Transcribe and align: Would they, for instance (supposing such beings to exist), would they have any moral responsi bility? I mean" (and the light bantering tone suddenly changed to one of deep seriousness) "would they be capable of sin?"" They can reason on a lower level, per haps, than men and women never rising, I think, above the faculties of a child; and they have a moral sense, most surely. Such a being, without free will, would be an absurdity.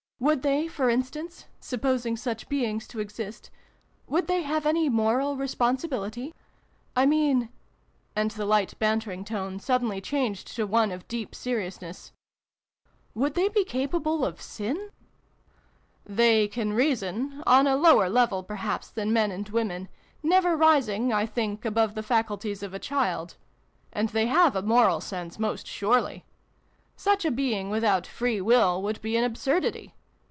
Would 0.23 0.43
they, 0.43 0.67
for 0.67 0.87
instance 0.87 1.45
(supposing 1.59 2.15
such 2.15 2.47
beings 2.47 2.87
to 2.89 2.99
exist), 2.99 3.49
would 4.05 4.27
they 4.27 4.43
have 4.43 4.67
any 4.67 4.87
moral 4.87 5.35
responsi 5.35 5.85
bility? 5.89 6.31
I 6.95 7.07
mean" 7.07 7.49
(and 8.15 8.29
the 8.29 8.45
light 8.45 8.77
bantering 8.77 9.25
tone 9.25 9.57
suddenly 9.59 9.99
changed 9.99 10.55
to 10.57 10.67
one 10.67 10.91
of 10.91 11.07
deep 11.07 11.33
seriousness) 11.33 12.11
"would 13.15 13.33
they 13.33 13.49
be 13.49 13.63
capable 13.65 14.23
of 14.23 14.39
sin?"" 14.43 14.91
They 16.19 16.47
can 16.47 16.73
reason 16.73 17.41
on 17.47 17.65
a 17.65 17.75
lower 17.75 18.07
level, 18.07 18.43
per 18.43 18.57
haps, 18.61 18.91
than 18.91 19.11
men 19.11 19.31
and 19.31 19.49
women 19.49 19.89
never 20.21 20.55
rising, 20.55 21.11
I 21.11 21.25
think, 21.25 21.65
above 21.65 21.95
the 21.95 22.03
faculties 22.03 22.61
of 22.61 22.75
a 22.75 22.79
child; 22.85 23.37
and 23.91 24.09
they 24.09 24.27
have 24.27 24.55
a 24.55 24.61
moral 24.61 25.01
sense, 25.01 25.39
most 25.39 25.65
surely. 25.65 26.25
Such 26.95 27.25
a 27.25 27.31
being, 27.31 27.71
without 27.71 28.05
free 28.05 28.39
will, 28.39 28.83
would 28.83 29.01
be 29.01 29.17
an 29.17 29.23
absurdity. 29.23 29.95